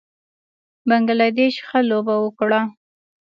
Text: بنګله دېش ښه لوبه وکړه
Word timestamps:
بنګله 0.87 1.27
دېش 1.37 1.55
ښه 1.67 1.79
لوبه 1.89 2.15
وکړه 2.19 2.61